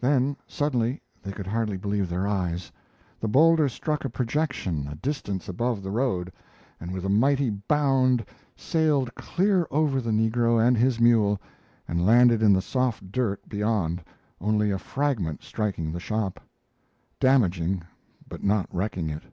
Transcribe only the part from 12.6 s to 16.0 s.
soft dirt beyond only a fragment striking the